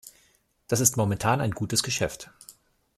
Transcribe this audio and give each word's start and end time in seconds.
Das 0.67 0.79
ist 0.79 0.97
momentan 0.97 1.41
ein 1.41 1.51
gutes 1.51 1.83
Geschäft. 1.83 2.31